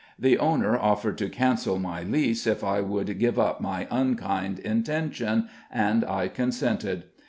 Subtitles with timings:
[0.17, 5.47] The owner offered to cancel my lease if I would give up my unkind intention,
[5.71, 7.03] and I consented.